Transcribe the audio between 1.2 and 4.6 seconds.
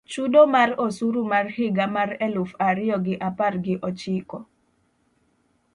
mar higa mar eluf ario gi apar gi ochiko